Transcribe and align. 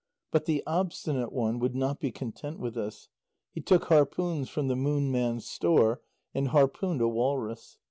But 0.31 0.45
the 0.45 0.63
Obstinate 0.65 1.31
One 1.31 1.59
would 1.59 1.75
not 1.75 1.99
be 1.99 2.11
content 2.11 2.57
with 2.57 2.73
this; 2.73 3.07
he 3.51 3.61
took 3.61 3.85
harpoons 3.85 4.49
from 4.49 4.67
the 4.67 4.75
Moon 4.75 5.11
Man's 5.11 5.45
store, 5.45 6.01
and 6.33 6.47
harpooned 6.47 7.01
a 7.01 7.07
walrus. 7.07 7.77